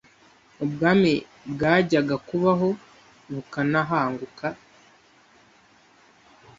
Ubwami 0.63 1.13
bwajyaga 1.51 2.15
kubaho 2.27 2.69
bukanahanguka 3.33 4.47